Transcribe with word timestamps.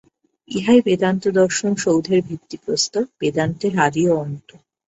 ইহাই 0.49 0.79
বেদান্তদর্শন-সৌধের 0.85 2.19
ভিত্তিপ্রস্তর, 2.27 3.03
বেদান্তের 3.19 3.73
আদি 3.79 4.03
ও 4.09 4.13
অন্ত। 4.23 4.49